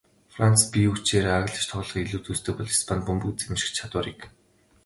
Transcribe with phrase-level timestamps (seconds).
[0.35, 4.69] Францад биеийн хүчээр ааглаж тоглохыг илүүд үздэг бол Испанид бөмбөг эзэмших чадварыг чухалчилдаг.